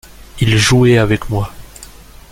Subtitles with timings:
[0.39, 1.53] Il jouait avec moi.